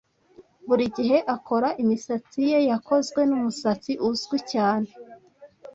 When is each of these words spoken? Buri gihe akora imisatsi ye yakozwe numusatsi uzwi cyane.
Buri 0.67 0.85
gihe 0.97 1.17
akora 1.35 1.69
imisatsi 1.83 2.39
ye 2.49 2.59
yakozwe 2.69 3.19
numusatsi 3.29 3.91
uzwi 4.09 4.37
cyane. 4.51 4.89